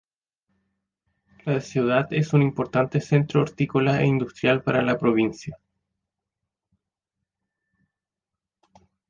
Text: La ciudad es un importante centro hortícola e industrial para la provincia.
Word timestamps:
La 1.45 1.61
ciudad 1.61 2.07
es 2.11 2.33
un 2.33 2.41
importante 2.41 2.99
centro 3.01 3.39
hortícola 3.41 4.01
e 4.01 4.07
industrial 4.07 4.63
para 4.63 4.81
la 4.81 4.97
provincia. 4.97 5.59